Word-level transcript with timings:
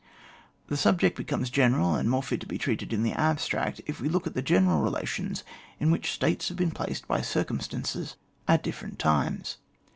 The 0.65 0.77
subject 0.77 1.15
becomes 1.15 1.51
general 1.51 1.93
and 1.93 2.09
more 2.09 2.23
fit 2.23 2.41
to 2.41 2.47
be 2.47 2.57
treated 2.57 2.91
of 2.91 2.97
in 2.97 3.03
the 3.03 3.11
abstract 3.13 3.81
if 3.85 4.01
we 4.01 4.09
look 4.09 4.25
at 4.25 4.33
the 4.33 4.41
general 4.41 4.81
relations 4.81 5.43
in 5.79 5.91
which 5.91 6.11
States 6.11 6.47
have 6.47 6.57
been 6.57 6.71
placed 6.71 7.07
by 7.07 7.21
circumstances 7.21 8.15
VOL. 8.47 8.55
zxi. 8.55 8.55
at 8.55 8.63
different 8.63 8.97
times. 8.97 9.57